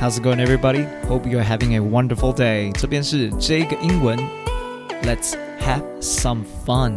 [0.00, 0.84] How's it going, everybody?
[1.08, 2.70] Hope you're having a wonderful day.
[2.74, 4.16] 这边是这个英文
[5.02, 6.94] ，Let's have some fun.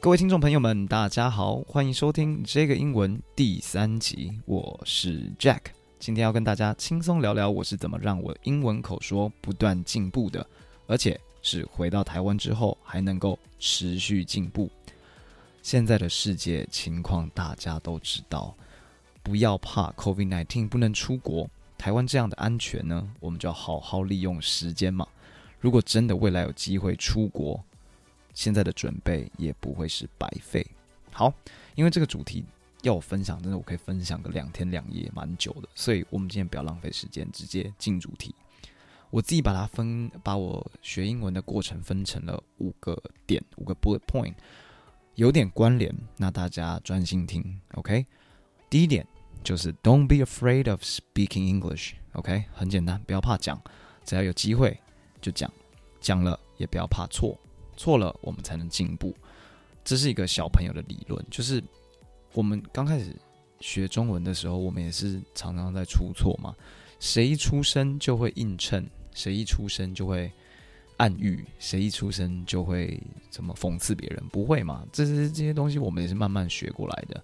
[0.00, 4.32] 各位听众朋友们，大家好，欢迎收听这个英文第三集。
[4.46, 5.60] 我是 Jack，
[5.98, 10.46] 今天要跟大家轻松聊聊我是怎么让我英文口说不断进步的。
[10.86, 14.70] 而且是回到台湾之后还能够持续进步。
[15.62, 18.54] 现在的世界情况大家都知道，
[19.22, 21.48] 不要怕 COVID-19 不能出国。
[21.76, 25.06] 台湾这样的安全呢，我们就要好好利用时间嘛。
[25.60, 27.62] 如果真的未来有机会出国，
[28.32, 30.64] 现在的准备也不会是白费。
[31.10, 31.32] 好，
[31.74, 32.44] 因为这个主题
[32.82, 35.68] 要我分享，真的我可以分享个两天两夜，蛮久的。
[35.74, 38.34] 所以我们今天不要浪费时间，直接进主题。
[39.10, 44.34] 我自己把它分，把我学英文的过程分成了五个点，五个 bullet point，
[45.14, 45.94] 有点关联。
[46.16, 48.04] 那大家专心听，OK？
[48.68, 49.06] 第一点
[49.44, 52.44] 就是 Don't be afraid of speaking English，OK？
[52.52, 53.60] 很简单，不要怕讲，
[54.04, 54.78] 只要有机会
[55.20, 55.50] 就讲，
[56.00, 57.38] 讲了也不要怕错，
[57.76, 59.14] 错了我们才能进步。
[59.84, 61.62] 这是一个小朋友的理论，就是
[62.32, 63.14] 我们刚开始
[63.60, 66.54] 学中文的时候，我们也是常常在出错嘛。
[66.98, 70.32] 谁一出生就会映衬，谁一出生就会
[70.96, 74.22] 暗喻，谁一出生就会怎么讽刺别人？
[74.28, 74.84] 不会嘛？
[74.90, 77.22] 这些这些东西我们也是慢慢学过来的。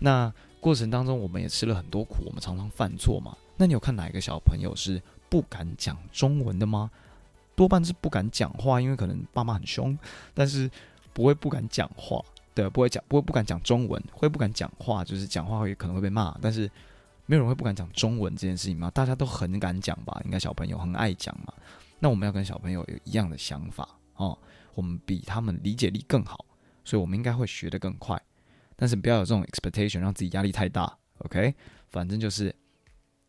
[0.00, 3.36] 那过程当中我们也吃了很多苦，我们常常犯错嘛。
[3.56, 6.90] 那你有看哪一个小朋友是不敢讲中文的吗？
[7.54, 9.96] 多半是不敢讲话，因为可能爸妈很凶，
[10.34, 10.68] 但是
[11.12, 12.20] 不会不敢讲话，
[12.52, 16.68] 对，不会讲，不会不敢讲中文，会不敢讲话，就是讲话会可能会被骂，但是。
[17.26, 18.90] 没有人会不敢讲中文这件事情吗？
[18.90, 20.20] 大家都很敢讲吧？
[20.24, 21.52] 应该小朋友很爱讲嘛。
[21.98, 24.38] 那我们要跟小朋友有一样的想法哦。
[24.74, 26.44] 我们比他们理解力更好，
[26.84, 28.20] 所以我们应该会学得更快。
[28.76, 30.92] 但是不要有这种 expectation，让自己压力太大。
[31.18, 31.54] OK，
[31.90, 32.54] 反正就是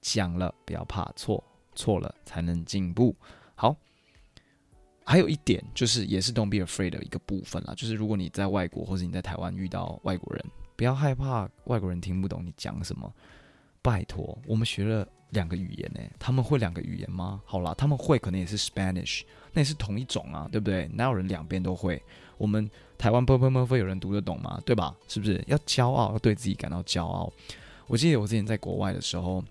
[0.02, 1.42] 讲了不要怕错，
[1.76, 3.16] 错了才能进步。
[3.54, 3.78] 好，
[5.06, 10.44] 还有一点就是也是 don't be afraid 的一个部分啦，就是如果你在外国或者你在台湾遇到外国人，
[10.76, 13.14] 不要害怕外国人听不懂你讲什么。
[13.86, 17.40] 拜托，我们学了两个语言呢，他们会两个语言吗？
[17.46, 19.22] 好啦，他们会可能也是 Spanish，
[19.54, 20.90] 那也是同一种啊，对不对？
[20.92, 22.02] 哪有人两边都会？
[22.40, 24.60] 我们台湾 p u r p m r 有人读得懂吗？
[24.66, 24.96] 对吧？
[25.08, 27.32] 是不是要骄傲，要对自己感到骄傲？
[27.86, 29.44] 我记得我之前在国外的时候，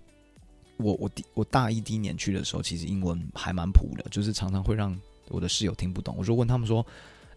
[0.75, 4.93] 我我第我大一第一年去的时候，其实英文还蛮普的，就是常常会让
[5.29, 6.13] 我的室友听不懂。
[6.17, 6.85] 我就问他们说：“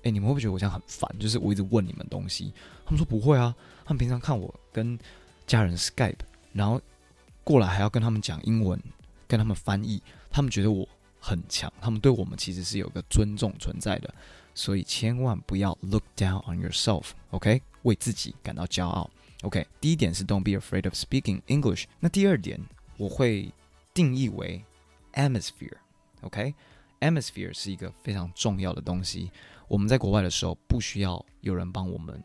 [0.02, 1.08] 哎、你们会不会觉得我这样很烦？
[1.20, 2.52] 就是我一直问你们东西。”
[2.84, 3.54] 他们说：“不会啊，
[3.84, 4.98] 他们平常看我跟
[5.46, 6.18] 家人 Skype，
[6.58, 6.80] 然后
[7.44, 8.82] 过来还要跟他们讲英文，
[9.28, 10.88] 跟他们翻译，他们觉得我
[11.20, 14.12] 很强，他们对我们其实是有个尊重存在的，
[14.56, 17.62] 所以千万不要 look down on yourself，OK？
[17.82, 19.08] 为自己感到骄傲
[19.42, 19.64] ，OK？
[19.80, 21.84] 第一点是 Don't be afraid of speaking English。
[22.00, 22.60] 那第二点
[22.96, 23.52] 我会
[23.94, 24.64] 定义为
[25.12, 29.30] atmosphere，OK？atmosphere 是一个非常重要的东西。
[29.68, 32.20] 我们在国外的时候不需要有人帮我们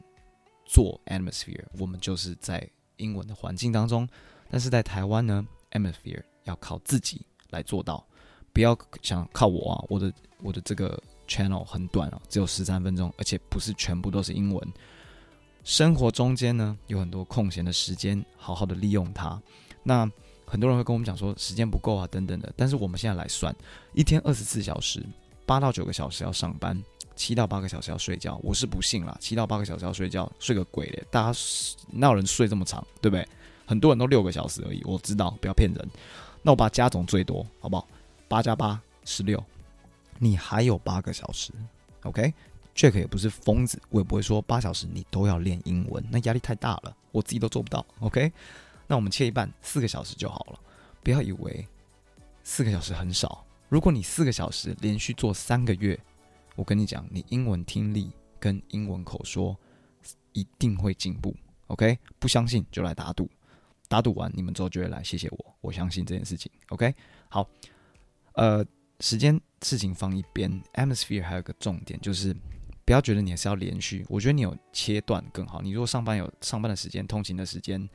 [0.65, 2.67] 做 atmosphere，我们就是在。
[2.97, 4.07] 英文的环境当中，
[4.49, 8.05] 但是在台湾呢，atmosphere 要靠自己来做到，
[8.51, 9.85] 不要想靠我啊！
[9.89, 14.73] 我的我的这个 channel 很短哦，只有十三分钟，而且不是全部都是英文。
[15.63, 19.41] 生活中间呢，有很多空闲的时间，好好的利用它。
[19.81, 20.09] 那
[20.45, 22.53] 很多人会跟我们讲说时间不够啊，等等的。
[22.57, 23.55] 但是我们现在来算，
[23.93, 25.01] 一天二十四小时，
[25.45, 26.81] 八到九个小时要上班。
[27.15, 29.15] 七到八个小时要睡觉，我是不信啦。
[29.19, 31.03] 七到八个小时要睡觉，睡个鬼嘞！
[31.11, 31.39] 大家
[31.91, 33.27] 哪有人睡这么长，对不对？
[33.65, 35.89] 很多人都六个小时而已，我知道，不要骗人。
[36.41, 37.87] 那我把加总最多，好不好？
[38.27, 39.41] 八加八十六，
[40.17, 41.51] 你还有八个小时
[42.01, 48.31] ，OK？Jack 也不是疯子，我也不会说八小时你都要练英文，那压力太大了，我自己都做不到，OK？
[48.87, 50.59] 那我们切一半，四个小时就好了。
[51.03, 51.65] 不要以为
[52.43, 55.99] 四个小时很少，如果你四个小时连续做三个月。
[56.55, 59.57] 我跟你讲，你英文听力跟英文口说
[60.33, 61.35] 一定会进步
[61.67, 61.97] ，OK？
[62.19, 63.29] 不相信就来打赌，
[63.87, 66.93] 打赌完你们之后就会来谢谢我，我相信这件事情，OK？
[67.29, 67.49] 好，
[68.33, 68.63] 呃，
[68.99, 72.35] 时间事情放一边，atmosphere 还有个重点就是
[72.85, 75.61] 不要觉得你还是要连续，我觉得你有切断更好。
[75.61, 77.89] 你如果上班有上班的时间、通勤的时间、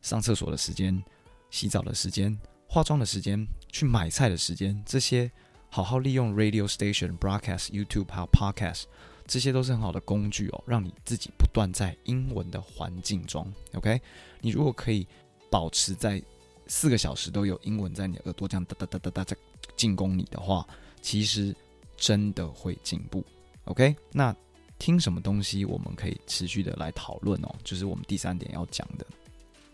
[0.00, 1.02] 上厕所的时间、
[1.50, 5.30] 洗澡的时间、化妆的时间、去买菜的时间这些。
[5.74, 8.84] 好好利用 radio station、broadcast、YouTube 还有 podcast，
[9.26, 13.52] 这些都是很好的工具哦，让你自己不断在英文的环境中。
[13.72, 14.00] OK，
[14.40, 15.04] 你如果可以
[15.50, 16.22] 保持在
[16.68, 19.36] 四个小时都有英文在你耳朵这样哒哒哒哒哒在
[19.74, 20.64] 进攻你的话，
[21.02, 21.52] 其实
[21.96, 23.24] 真的会进步。
[23.64, 24.32] OK，那
[24.78, 29.04] 听什么东西我们可以持续的来讨论哦，就是我们第三点要讲的。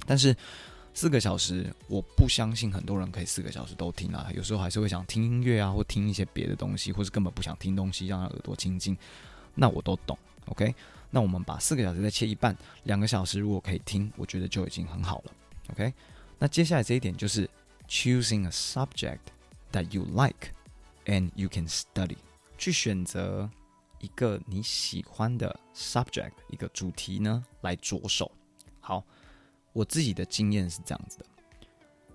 [0.07, 0.35] 但是
[0.93, 4.31] 四个小时，我不相信很多人可以四个小时都听啊。
[4.35, 8.97] 有时候还是会想听音乐啊，或听一些别的东西，或是根本不想听东西，让他耳朵清静。
[9.55, 10.19] 那我都懂。
[10.47, 10.75] OK，
[11.11, 15.33] 那我们把四个小时再切一半，两个小时如果可以听，我觉得就已经很好了。
[15.71, 15.93] OK，
[16.39, 17.49] 那接下来这一点就是
[17.89, 19.19] choosing a subject
[19.73, 20.53] that you like
[21.07, 22.17] and you can study，
[22.59, 23.49] 去选择
[24.01, 28.31] 一个你喜欢的 subject，一个主题呢来着手。
[28.81, 29.05] 好，
[29.73, 31.25] 我自己的经验是这样子的，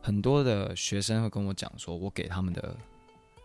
[0.01, 2.75] 很多的学生会跟我讲说，我给他们的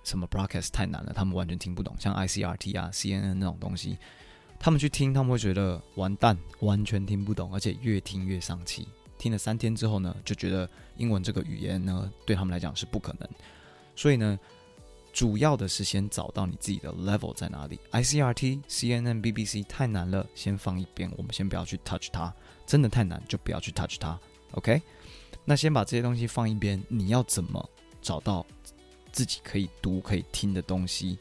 [0.04, 3.98] 什么 broadcast 太难了，他们完全听不懂，像 ICRT 啊、CNN 那种东西。
[4.58, 8.86] 他们去听，他们会觉得完蛋，完全听不懂，而且越听越丧气。
[9.16, 13.28] 听了三天之后呢，就觉得英文这个语言呢，对他们来讲是不可能。
[13.96, 14.38] 所以呢，
[15.12, 17.78] 主要的是先找到你自己的 level 在哪里。
[17.92, 22.32] ICRT、CNN、BBC 太难了，先放一边，我们先不要去 touch 它。
[22.66, 24.18] 真的太难，就不要去 touch 它。
[24.52, 24.80] OK，
[25.44, 26.80] 那先把这些东西放一边。
[26.88, 27.68] 你要怎么
[28.00, 28.46] 找到
[29.12, 31.18] 自己可以读、可以听的东西？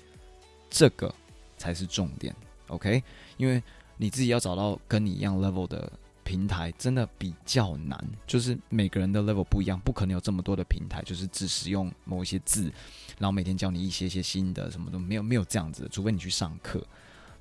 [0.69, 1.13] 这个
[1.57, 2.35] 才是重点。
[2.67, 3.03] OK。
[3.37, 3.61] 因为
[3.97, 5.91] 你自己要找到跟你一样 level 的
[6.29, 7.99] 平台，真的比较难。
[8.27, 12.71] 就是每个人的 level 不一样，不可能有这么多的平台，就是只使用某一些字，
[13.17, 15.89] 然后每天教你一些些新的，什么都没有，没有这样子的。
[15.89, 16.85] 除非你去上课，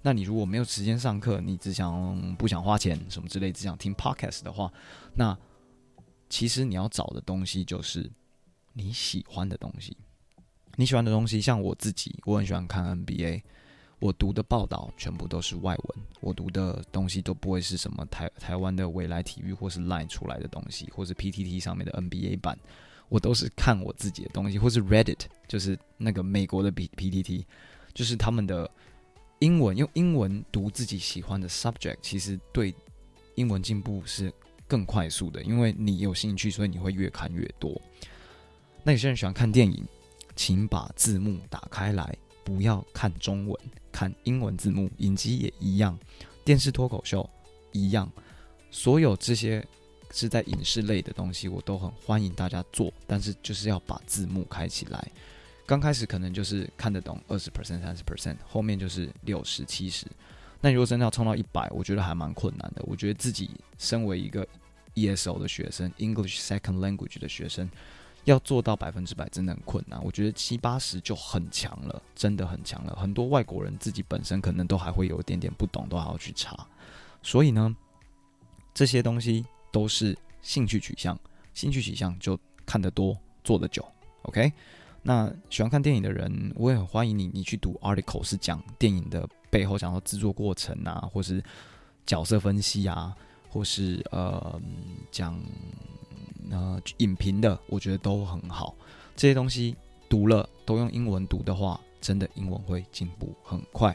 [0.00, 4.73] 那你如果没有时间上课，你只想不想花钱什么之类，只想听 podcast 的话，
[5.14, 5.37] 那
[6.31, 8.11] 其实你要找的东西就是
[8.73, 9.94] 你喜欢的东西。
[10.76, 13.43] 你喜欢的东西，像我自己，我很喜欢看 NBA。
[14.00, 22.56] 我读的报道全部都是外文，我读的东西都不会是什么台台湾的未来体育或是 Line 出来的东西，或是 PTT 上面的 NBA 版，
[23.09, 27.45] 我都是看我自己的东西，或是 Reddit，就是那个美国的 P PTT，
[27.93, 28.71] 就是他们的
[29.41, 32.73] 英文，用英文读自己喜欢的 subject，其实对
[33.35, 34.33] 英文进步是
[34.69, 37.81] 更快速的，因为你有兴趣，所以你会越看越多。
[38.85, 39.85] 那有些人喜欢看电影，
[40.37, 42.17] 请把字幕打开来，
[42.49, 43.61] 不要看中文。
[43.93, 45.99] 看英文字幕，影集也一样，
[46.45, 47.29] 电视脱口秀
[47.73, 48.09] 一样，
[48.71, 49.67] 所有这些
[50.12, 55.11] 是在影视类的东西，我都很欢迎大家做，但是就是要把字幕开起来。
[55.67, 60.06] 刚开始可能就是看得懂二十 percent、三十 percent，后面就是六十、七十。
[60.61, 62.83] 那如果真的要冲到一百，我觉得还蛮困难的。
[62.87, 64.47] 我觉得自己身为一个
[64.95, 67.69] ESL 的学生，English Second Language 的学生。
[68.31, 72.95] 要做到百分之百真的很困难，我觉得七八十就很强了，真的很强了。
[72.95, 76.67] 很多外国人自己本身可能都还会有一点点不懂，都还要去查。
[77.23, 77.75] 所以呢，
[78.75, 81.19] 这些东西都是兴趣取向，
[81.55, 83.85] 兴趣取向就看得多，做得久。
[84.23, 84.53] OK，
[85.03, 91.43] 那喜欢看电影的人，我也很欢迎你，你去读 article，是讲电影的背后，讲到制作过程啊，或是
[92.05, 93.15] 角色分析啊，
[93.49, 94.61] 或是呃
[95.11, 95.39] 讲。
[96.50, 98.75] 呃，影评的我觉得都很好，
[99.17, 99.77] 这些东西
[100.09, 103.95] 读了都用英文读的话，真的英文会进步很快。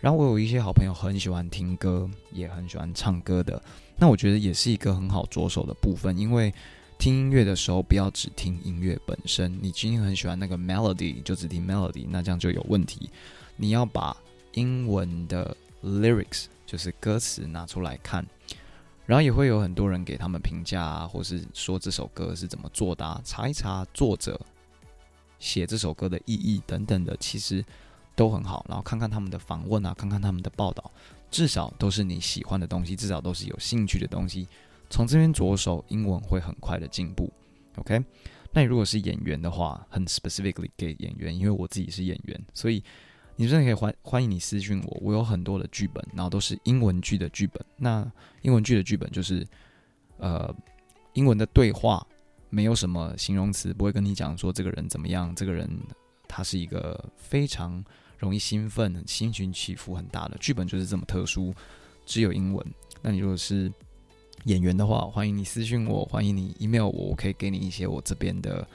[0.00, 3.60] 然后我有一些好朋友很喜欢听歌，也很喜欢唱歌的，
[3.96, 6.16] 那我觉得也是一个很好着手的部分。
[6.18, 6.52] 因为
[6.98, 13.08] 听音乐的时候，不要只听音乐本身，你今天很喜欢那个 melody，就只听 melody，那这样就有问题。
[13.56, 14.16] 你要把
[14.52, 18.24] 英文的 lyrics，就是歌词拿出来看。
[19.06, 24.38] 然后也会有很多人给他们评价啊，或是说这首歌是怎么做的啊，查一查作者
[25.38, 27.64] 写这首歌的意义等等的，其实
[28.16, 28.66] 都很好。
[28.68, 30.90] 然后看看他们的访问啊，看看他们的报道，
[31.30, 34.48] 至少都是你喜欢的东西，至少都是有兴趣的东西。
[34.90, 37.32] 从这边着手，英文会很快的进步。
[37.76, 38.04] OK，
[38.50, 42.82] 那你如果是演员的话，很 specifically 给演员，因为我自己是演员，所以。
[43.38, 47.62] 你真的可以欢欢迎你私信我，我有很多的剧本，然后都是英文剧的剧本。
[47.76, 49.46] 那英文剧的剧本就是，
[50.16, 50.52] 呃，
[51.12, 52.04] 英文的对话，
[52.48, 55.68] 没有什么形容词，不会跟你讲说这个人怎么样，这个人
[56.26, 57.84] 他是一个非常
[58.16, 61.54] 容易兴奋、心情起伏很大的剧本，就是这么特殊，
[62.06, 62.66] 只有英文。
[63.02, 63.70] 那你如果是
[64.44, 68.66] 演员的话，欢迎你私信我，欢迎你 email 我，我可以给你一些我这边的。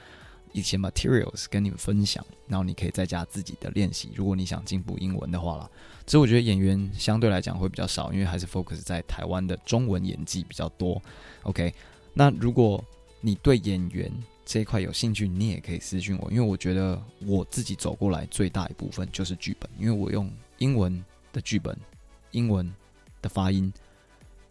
[0.52, 4.10] 一些 materials 跟你们分享，然后你可以在家自己的练习。
[4.14, 5.70] 如果你想进步英文的话啦，
[6.04, 11.00] 其实我觉得演员相对来讲会比较少，因为还是 focus 在台湾的中文演技比较多。
[11.44, 11.72] OK，
[12.12, 12.84] 那如果
[13.20, 14.12] 你对演员
[14.44, 21.76] 这一块有兴趣，你也可以私讯我，因为我觉得我自己走过来最大一部分就是剧本，因为我用英文的剧本、
[22.32, 22.70] 英文
[23.22, 23.72] 的发音、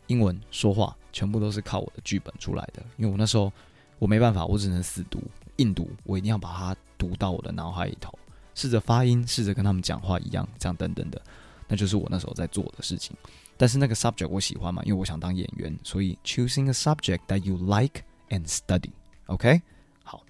[0.08, 2.82] 英文说话，全部都是靠我的剧本出来的。
[2.98, 3.52] 因为我那时候
[4.00, 5.22] 我没办法，我只能死读。
[5.62, 8.12] 病毒，我一定要把它读到我的脑海里头。
[8.56, 11.22] 试着发音，试着跟他们讲话一样，这样等等的，
[11.68, 13.16] 那就是我那时候在做的事情。
[13.58, 18.90] 但是那个 subject 我喜欢嘛，因为我想当演员，所以 choosing a subject that you like and study。
[19.28, 19.62] OK，
[20.04, 20.24] 好，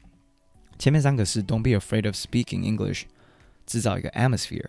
[0.78, 3.04] 前面三个是 Don't be afraid of speaking English，
[3.66, 4.68] 制造一个 atmosphere，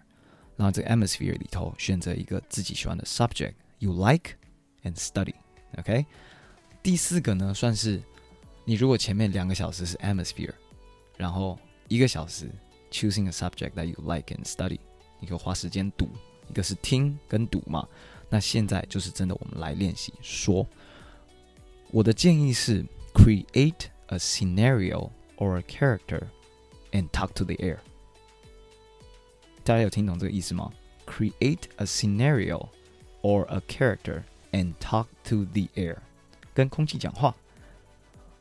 [0.56, 4.36] 然后这个 atmosphere 里头选择一个自己喜欢的 subject you like
[4.84, 5.34] and study。
[5.78, 6.06] OK，
[6.84, 8.00] 第四个呢，算是
[8.64, 10.54] 你如果前面两个小时是 atmosphere，
[11.16, 12.48] 然后一个小时
[12.90, 14.78] choosing a subject that you like and study，
[15.18, 16.08] 你可以花时间读，
[16.48, 17.88] 一个是听跟读嘛。
[18.28, 20.66] 那现在就是真的，我们来练习说。
[21.90, 26.22] 我的建议是，create a scenario or a character
[26.92, 27.78] and talk to the air。
[29.64, 30.72] 大家有听懂这个意思吗
[31.06, 32.68] ？Create a scenario
[33.20, 35.98] or a character and talk to the air，
[36.54, 37.34] 跟空气讲话。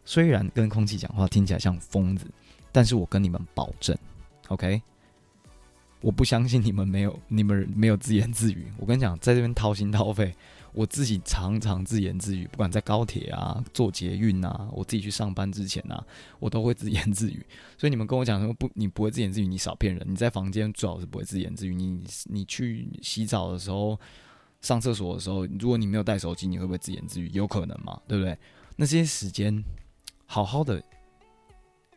[0.03, 2.25] 虽然跟空气讲话听起来像疯子，
[2.71, 3.97] 但是我跟你们保证
[4.47, 4.81] ，OK。
[6.01, 8.65] 我不相信你们没有，你们没有自言自语。
[8.77, 10.35] 我跟你讲，在这边掏心掏肺，
[10.73, 12.47] 我自己常常自言自语。
[12.47, 16.03] 不管在高铁啊、坐捷运啊，我自己去上班之前啊，
[16.39, 17.45] 我都会自言自语。
[17.77, 20.03] 所以你们跟我讲说不，你不会自言自语，你少骗人。
[20.09, 21.75] 你在房间最好是不会自言自语。
[21.75, 23.99] 你你去洗澡的时候、
[24.61, 27.29] 上厕所的时候，如果你没有带手机，你会不会自言自语？
[27.31, 28.35] 有可能嘛，对不对？
[28.75, 29.63] 那些时间，
[30.31, 30.81] 好好的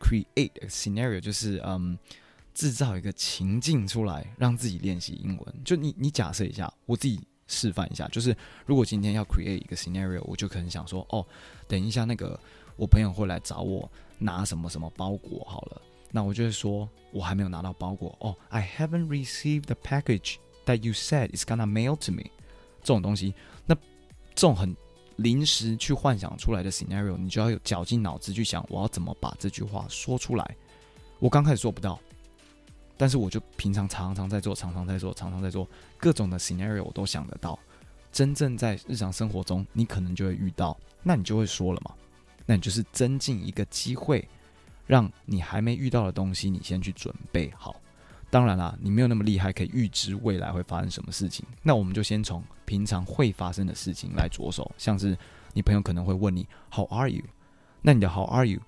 [0.01, 1.97] create a scenario，就是嗯。
[2.53, 5.63] 制造一个情境出来，让自己练习英文。
[5.65, 8.07] 就你，你假设一下，我自己示范一下。
[8.07, 8.33] 就是
[8.65, 11.27] 如果今天要 create 一个 scenario，我就可能想说，哦，
[11.67, 12.39] 等一下那个
[12.77, 18.17] 我朋友会来找我拿什么什么包裹好了，那我就会说，我还没有拿到包裹。
[18.21, 22.23] 哦，I haven't received the package that you said is gonna mail to me。
[22.79, 23.33] 这种东西，
[23.65, 23.75] 那
[24.33, 24.73] 这种很
[25.17, 30.55] 临时去幻想出来的 scenario，你就要有绞尽脑汁去想，我要怎么把这句话说出来。
[31.19, 31.99] 我刚开始做不到。
[32.97, 35.67] 但是我就平常常常在做，常常在做，常常在做
[35.97, 37.59] 各种的 scenario，我都想得到。
[38.09, 41.93] 真正在日常生活中，你可能就会遇到，那你就会说了嘛。
[42.45, 44.25] 那你就是增进一个机会，
[44.87, 47.75] 让你还没遇到的东西，你先去准备好。
[48.29, 51.45] 当然啦，你没有那么厉害，可以预知未来会发生什么事情。
[51.63, 55.17] 那我们就先从平常会发生的事情来着手，像是
[55.53, 57.23] 你朋友可能会问你 How are you？
[57.81, 58.59] 那你的 How are you？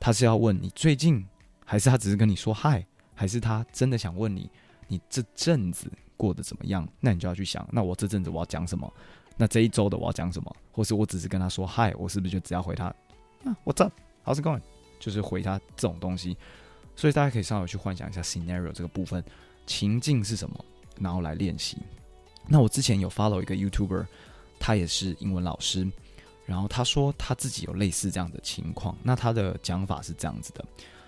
[0.00, 1.26] 他是要问你最近，
[1.64, 2.84] 还是他只是跟你说 Hi？
[3.14, 4.50] 还是他真的想问你，
[4.86, 6.86] 你这阵子过得怎么样？
[7.00, 8.92] 那你就要去想，那我这阵子我要讲什么？
[9.36, 10.56] 那这一周的我要讲什么？
[10.70, 12.86] 或是我只是跟他说嗨，我是不是就只要回他
[13.44, 14.60] 啊？What's up？How's it going？
[15.00, 16.36] 就是回他这种东西。
[16.98, 19.22] 所以大家可以稍微去幻想一下 scenario 这个部分，
[19.68, 20.64] 情境是什么，
[20.98, 21.78] 然后来练习。
[22.48, 24.04] 那我之前有 follow 一个 YouTuber，
[24.58, 25.88] 他也是英文老师，
[26.44, 28.98] 然后他说他自己有类似这样的情况。
[29.00, 30.64] 那他的讲法是这样子的。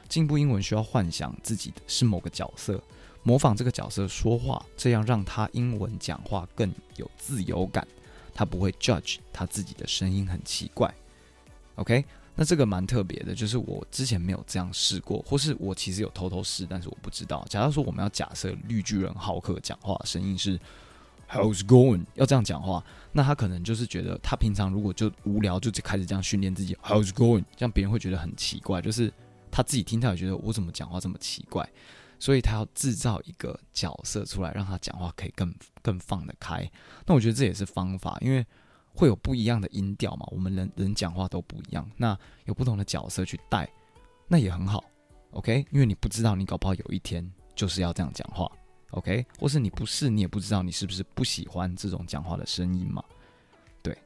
[0.08, 2.80] 进步英文需要幻想自己是某个角色，
[3.24, 7.84] 模仿这个角色说话，这样让他英文讲话更有自由感。
[8.32, 10.94] 他不会 judge 他自己的声音很奇怪。
[11.74, 17.44] OK，那这个蛮特别的，就是我之前没有这样试过，或是我其实有偷偷试，但是我不知道。
[17.48, 20.58] 假如说我们要假设绿巨人浩克讲话声音是
[21.28, 29.12] How's going，要这样讲话，那他可能就是觉得他平常如果就无聊就开始这样训练自己 How's going，这样别人会觉得很奇怪，就是。
[29.52, 31.68] 他自己听到也觉得我怎么讲话这么奇怪，
[32.20, 36.70] 所以他要制造一个角色出来，让他讲话可以更更放得开。
[37.04, 38.46] 那我觉得这也是方法，因为
[38.94, 43.68] 会有不一样的音调嘛，我们人人讲话都不一样，那有不同的角色去带，
[44.28, 44.84] 那也很好。
[45.32, 48.50] OK，因为你不知道你搞不好有一天就是要这样讲话
[48.90, 53.02] ，OK，或是你不是，你也不知道你是不是不喜欢这种讲话的声音嘛。
[53.82, 53.96] 对，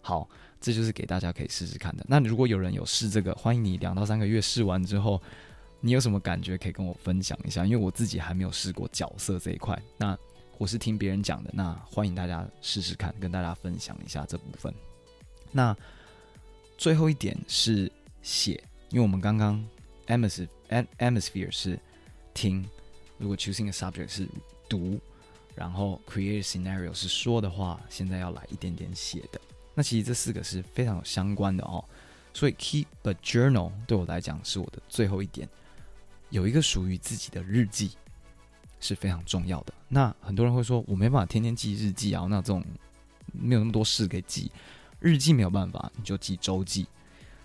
[0.00, 0.28] 好。
[0.60, 2.02] 这就是给大家可以试试看的。
[2.08, 5.20] 那如果有人有试这个，欢迎你两到三个月试完之后，
[5.82, 7.66] 你有什么感觉可以跟我分享一下？
[7.66, 9.78] 因为我自己还没有试过角色这一块。
[9.98, 10.16] 那
[10.58, 14.72] 我是听别人讲的，那欢迎大家试试看，跟大家分享一下这部分。
[15.50, 15.76] 那
[16.78, 17.90] 最后一点是
[18.22, 19.64] 写，因为我们刚刚
[20.06, 20.48] atmosphere
[20.98, 21.78] atmosphere 是
[22.32, 22.64] 听，
[23.18, 24.28] 如果 choosing a subject 是
[24.68, 25.00] 读，
[25.54, 29.40] 然后 create scenario 是说的话，现在要来一点点写的。
[29.74, 31.84] 那其实这四个是非常有相关的哦，
[32.32, 35.48] 所以 keep a journal 对我来讲是我的最后一点，
[36.30, 37.90] 有一个属于自己的日记
[38.84, 39.72] 是非常重要的。
[39.88, 42.62] 那很多人会说，我没办法天天记日记啊，那这种
[43.32, 44.52] 没有那么多事可以记，
[45.00, 46.86] 日记没有办法，你就记周记，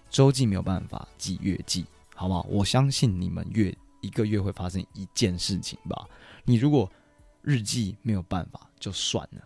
[0.10, 2.46] 周记没有办法记月记，好不好？
[2.50, 6.05] 我相信你们月一个月会发生一件事情吧。
[6.43, 6.91] 你如果
[7.41, 9.41] 日记没有办法，就算了。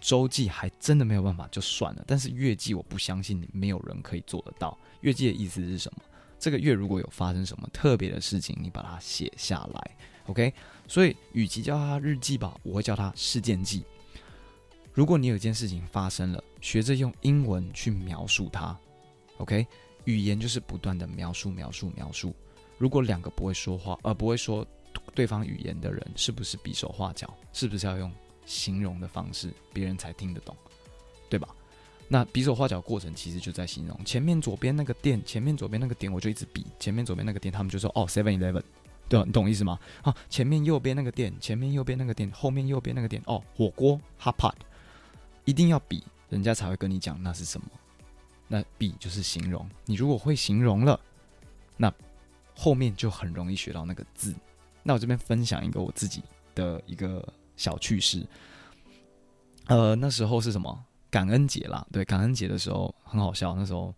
[0.00, 2.04] 周记还真的没有办法，就算了。
[2.06, 4.78] 但是月记，我不相信你没有人可以做得到。
[5.00, 6.02] 月记的意思是什么？
[6.38, 10.52] 这个月如果有发生什么特别的事情，你把它写下来，OK，
[10.88, 13.84] 所以与其叫它日记吧，我会叫它事件记。
[14.92, 18.78] 如果你有一件事情发生了，学着用英文去描述它。
[19.38, 19.66] OK，
[20.04, 22.34] 语言就是不断的描述、描述、描述。
[22.78, 24.66] 如果两个不会说话，而、不会说
[25.14, 27.32] 对方语言的人，是不是比手画脚？
[27.52, 28.10] 是不是要用
[28.46, 30.56] 形容的方式，别人才听得懂，
[31.28, 31.48] 对吧？
[32.06, 34.04] 那比手画脚过程其实就在形容。
[34.04, 36.64] 前面左边那个店，前面左边那个点，我就一直比。
[36.78, 38.62] 前面左边那个店，他们就说：“哦，Seven Eleven。”
[39.08, 39.22] 对？
[39.24, 39.78] 你懂我意思吗？
[40.02, 44.54] 啊，前面右边那个店，前面右边那个店，后面右边那个店，哦，火锅 Hot Pot。
[45.44, 47.66] 一定要比，人家才会跟你讲那是什么。
[48.48, 50.98] 那比就是形容，你如果会形容了，
[51.76, 51.92] 那
[52.54, 54.34] 后面就很容易学到那个字。
[54.82, 56.22] 那我这边分享一个我自己
[56.54, 58.26] 的一个小趣事。
[59.66, 60.84] 呃，那时候是什么？
[61.10, 63.54] 感恩节啦，对，感恩节的时候很好笑。
[63.54, 63.94] 那时候，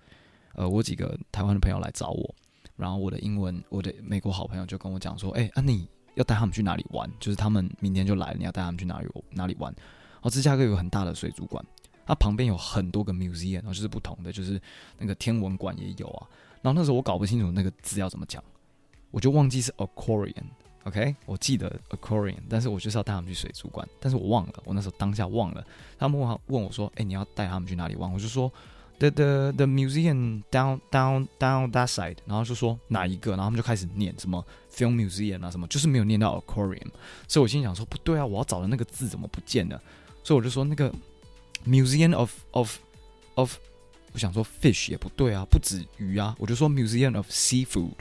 [0.53, 2.35] 呃，我几个台湾的朋友来找我，
[2.77, 7.11] 然后我的英文，我的美国好朋友就跟我讲说：“哎，啊，你要带他们去哪里玩？
[7.19, 9.75] 就是他们明天就来了，你要带他们去哪里哪里玩？”
[10.31, 11.65] 芝加哥有个很大的水族馆，
[12.05, 14.61] 它旁边有很多个 museum，然后就是不同的，就是
[14.99, 16.27] 那个天文馆也有啊。
[16.63, 18.43] 然后那时候我搞不清楚那个字要怎么讲，
[19.13, 21.15] 我就忘记是 aquarium，OK？
[21.27, 25.65] 我记得 aquarium，但是我就是要带他们去水族馆，但是我忘了，我那时候当下忘了。
[25.97, 28.53] 他们问问我说：“哎，你要带他们去哪里玩？”我就说
[28.99, 33.33] ：“the the the museum down down down that side。”然后就说哪一个？
[33.33, 36.89] 然后他们就开始念什么 film museum 啊什么，就是没有念到 aquarium。
[37.29, 39.81] 所以我心想说：“不对啊，我要找的那个字怎么不见了？”
[40.25, 40.93] 所以我就说那个
[41.67, 42.79] museum of of
[43.35, 43.57] of，
[44.13, 47.95] 我想说 fish 也不对啊，不止鱼啊，我就说 museum of seafood，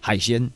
[0.00, 0.50] 海鲜。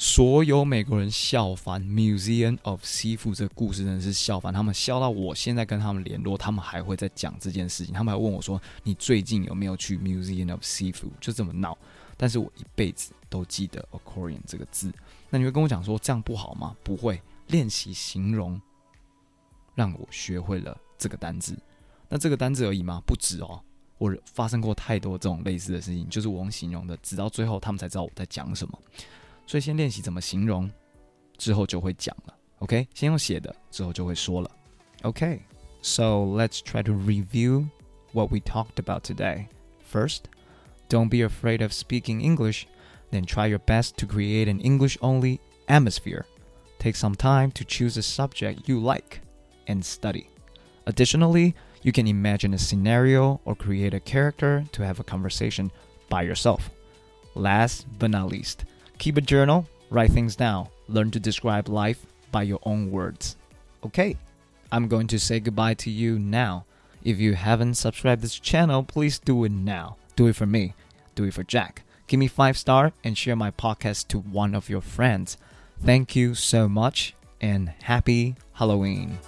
[0.00, 11.10] 所有美国人笑翻 museum of seafood 这个故事真的是笑翻，他们笑到我现在跟他们联络，他们还会再讲这件事情，他们还问我说，你最近有没有去 museum of seafood？
[11.20, 11.76] 就这么闹，
[12.16, 14.92] 但是我一辈子都记得 aquarium 这个字。
[15.30, 16.76] 那你会跟我讲说这样不好吗？
[16.84, 18.60] 不会，练习形容。
[19.74, 21.56] 让我学会了这个单字，
[22.08, 23.00] 那这个单字而已吗？
[23.04, 23.60] 不止哦，
[23.98, 28.80] 我发生过太多这种类似的事情，就是我用形容的，直到最后他们才知道我在讲什么。
[29.47, 30.69] 所以先练习怎么形容，
[31.37, 32.33] 之后就会讲了。
[32.59, 34.49] OK，先用写的，之后就会说了。
[35.01, 37.67] OK，so let's try to review
[38.13, 39.47] what we talked about today.
[39.91, 40.21] First,
[40.89, 42.63] don't be afraid of speaking English,
[43.11, 46.25] then try your best to create an English-only atmosphere.
[46.79, 49.21] Take some time to choose a subject you like.
[49.67, 50.27] and study.
[50.85, 55.71] Additionally, you can imagine a scenario or create a character to have a conversation
[56.09, 56.69] by yourself.
[57.35, 58.65] Last but not least,
[58.98, 63.36] keep a journal, write things down, learn to describe life by your own words.
[63.84, 64.16] Okay,
[64.70, 66.64] I'm going to say goodbye to you now.
[67.04, 69.96] If you haven't subscribed this channel, please do it now.
[70.16, 70.74] Do it for me.
[71.14, 71.82] Do it for Jack.
[72.06, 75.36] Give me 5 star and share my podcast to one of your friends.
[75.82, 79.18] Thank you so much and happy Halloween.